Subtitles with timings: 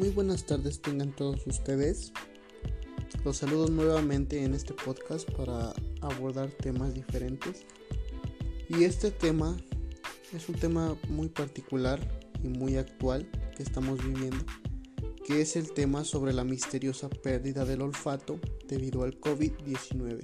[0.00, 2.10] Muy buenas tardes tengan todos ustedes.
[3.22, 7.66] Los saludo nuevamente en este podcast para abordar temas diferentes.
[8.70, 9.58] Y este tema
[10.32, 12.00] es un tema muy particular
[12.42, 14.42] y muy actual que estamos viviendo,
[15.26, 20.18] que es el tema sobre la misteriosa pérdida del olfato debido al COVID-19.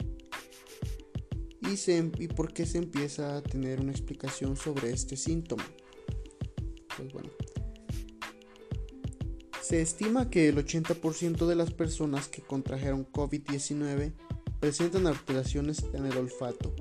[1.61, 5.67] Y, y por qué se empieza a tener una explicación sobre este síntoma.
[6.97, 7.29] Pues bueno,
[9.67, 14.13] se estima que el 80% de las personas que contrajeron COVID-19
[14.61, 16.73] presentan alteraciones en el olfato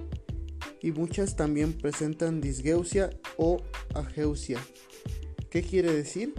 [0.84, 3.64] y muchas también presentan disgeusia o
[3.96, 4.60] ageusia.
[5.50, 6.36] ¿Qué quiere decir?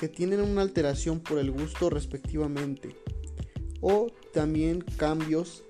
[0.00, 2.96] Que tienen una alteración por el gusto respectivamente
[3.82, 5.64] o también cambios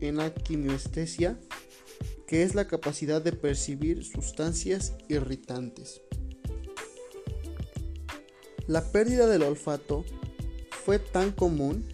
[0.00, 1.38] en la quimiestesia,
[2.26, 6.00] que es la capacidad de percibir sustancias irritantes.
[8.68, 10.04] La pérdida del olfato
[10.84, 11.88] fue tan común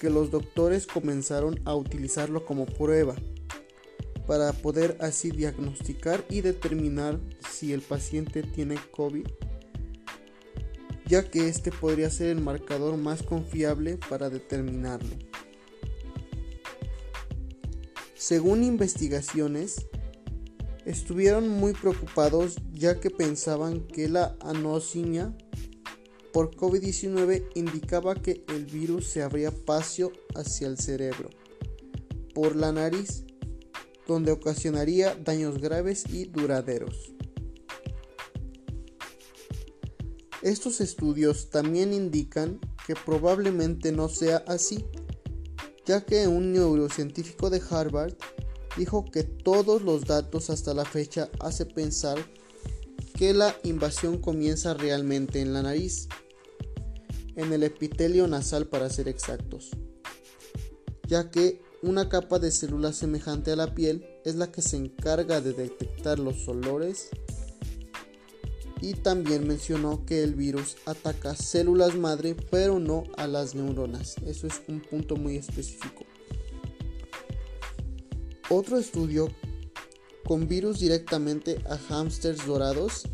[0.00, 3.16] que los doctores comenzaron a utilizarlo como prueba
[4.24, 7.18] para poder así diagnosticar y determinar
[7.50, 9.26] si el paciente tiene COVID,
[11.06, 15.16] ya que este podría ser el marcador más confiable para determinarlo.
[18.14, 19.86] Según investigaciones,
[20.84, 25.34] estuvieron muy preocupados ya que pensaban que la anosmia
[26.32, 31.30] por COVID-19 indicaba que el virus se abría paso hacia el cerebro
[32.34, 33.24] por la nariz,
[34.06, 37.12] donde ocasionaría daños graves y duraderos.
[40.40, 44.84] Estos estudios también indican que probablemente no sea así,
[45.86, 48.14] ya que un neurocientífico de Harvard
[48.76, 52.18] dijo que todos los datos hasta la fecha hace pensar
[53.22, 56.08] que la invasión comienza realmente en la nariz
[57.36, 59.70] en el epitelio nasal para ser exactos,
[61.06, 65.40] ya que una capa de células semejante a la piel es la que se encarga
[65.40, 67.10] de detectar los olores
[68.80, 74.16] y también mencionó que el virus ataca células madre pero no a las neuronas.
[74.26, 76.04] Eso es un punto muy específico.
[78.50, 79.28] Otro estudio
[80.24, 83.04] con virus directamente a hámsters dorados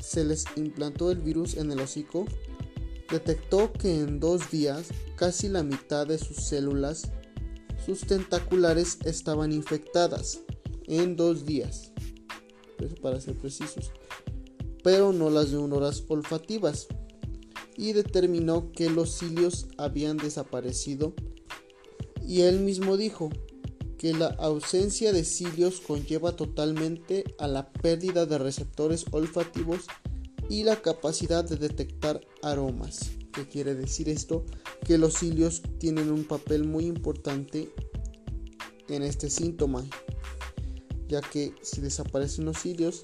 [0.00, 2.26] se les implantó el virus en el hocico
[3.10, 7.10] detectó que en dos días casi la mitad de sus células,
[7.84, 10.40] sus tentaculares, estaban infectadas.
[10.88, 11.92] En dos días,
[13.02, 13.90] para ser precisos,
[14.84, 16.86] pero no las neuronas olfativas.
[17.76, 21.12] Y determinó que los cilios habían desaparecido.
[22.24, 23.30] Y él mismo dijo
[24.06, 29.80] que la ausencia de cilios conlleva totalmente a la pérdida de receptores olfativos
[30.48, 33.10] y la capacidad de detectar aromas.
[33.32, 34.46] ¿Qué quiere decir esto?
[34.84, 37.68] Que los cilios tienen un papel muy importante
[38.88, 39.84] en este síntoma,
[41.08, 43.02] ya que si desaparecen los cilios,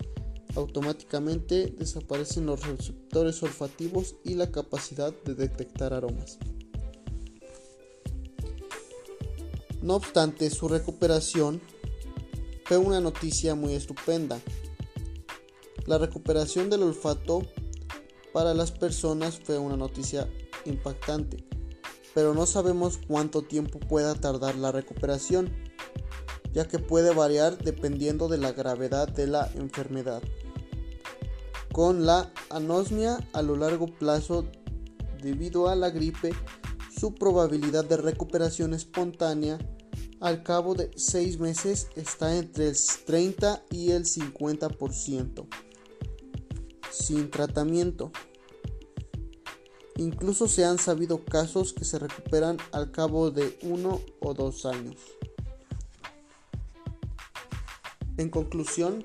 [0.54, 6.38] automáticamente desaparecen los receptores olfativos y la capacidad de detectar aromas.
[9.82, 11.60] No obstante, su recuperación
[12.64, 14.40] fue una noticia muy estupenda,
[15.86, 17.42] la recuperación del olfato
[18.32, 20.32] para las personas fue una noticia
[20.64, 21.44] impactante,
[22.14, 25.52] pero no sabemos cuánto tiempo pueda tardar la recuperación,
[26.52, 30.22] ya que puede variar dependiendo de la gravedad de la enfermedad.
[31.72, 34.46] Con la anosmia a lo largo plazo
[35.20, 36.30] debido a la gripe,
[37.02, 39.58] su probabilidad de recuperación espontánea
[40.20, 45.48] al cabo de 6 meses está entre el 30 y el 50%
[46.92, 48.12] sin tratamiento.
[49.96, 54.94] Incluso se han sabido casos que se recuperan al cabo de uno o dos años.
[58.16, 59.04] En conclusión,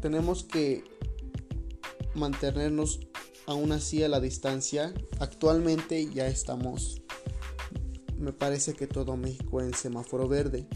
[0.00, 0.84] tenemos que
[2.14, 3.00] mantenernos
[3.46, 4.92] aún así a la distancia.
[5.18, 7.02] Actualmente ya estamos,
[8.18, 10.66] me parece que todo México en semáforo verde.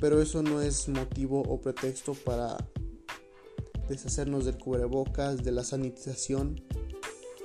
[0.00, 2.56] Pero eso no es motivo o pretexto para
[3.88, 6.62] deshacernos del cubrebocas, de la sanitización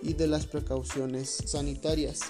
[0.01, 2.21] y de las precauciones sanitarias.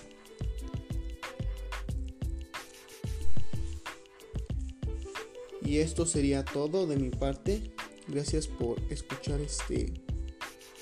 [5.64, 7.72] Y esto sería todo de mi parte.
[8.08, 10.09] Gracias por escuchar este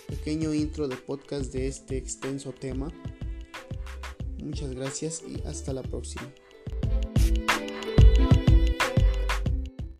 [0.07, 2.91] pequeño intro de podcast de este extenso tema.
[4.43, 6.31] Muchas gracias y hasta la próxima.